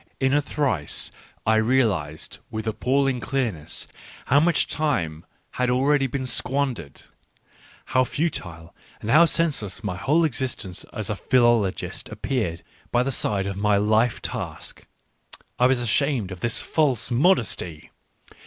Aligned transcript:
In 0.19 0.33
a 0.33 0.41
trice 0.41 1.11
I 1.45 1.57
realised, 1.57 2.39
with 2.49 2.65
appalling 2.65 3.19
clearness, 3.19 3.85
how 4.25 4.39
much 4.39 4.65
time 4.65 5.27
had 5.51 5.69
already 5.69 6.07
been 6.07 6.25
squandered— 6.25 7.03
how 7.93 8.03
futile 8.05 8.75
and 8.99 9.11
how 9.11 9.25
senseless 9.25 9.83
my 9.83 9.95
whole 9.97 10.23
existence 10.25 10.85
as 10.91 11.11
a 11.11 11.15
philologist 11.15 12.09
ap 12.09 12.23
peared 12.23 12.63
by 12.91 13.03
the 13.03 13.11
side 13.11 13.45
of 13.45 13.57
my 13.57 13.77
life 13.77 14.23
task. 14.23 14.87
I 15.59 15.67
was 15.67 15.77
ashamed 15.79 16.31
of 16.31 16.39
this 16.39 16.63
false 16.63 17.11
modesty. 17.11 17.91